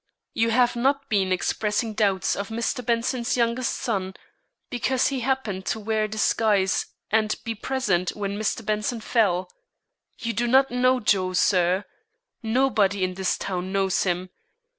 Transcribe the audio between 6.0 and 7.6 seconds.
a disguise and be